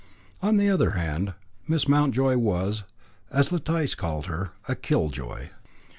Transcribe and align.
On 0.41 0.57
the 0.57 0.67
other 0.67 0.97
hand, 0.97 1.35
Miss 1.67 1.87
Mountjoy 1.87 2.35
was, 2.35 2.85
as 3.29 3.51
Letice 3.51 3.93
called 3.95 4.25
her, 4.25 4.49
a 4.67 4.73
Killjoy. 4.75 5.49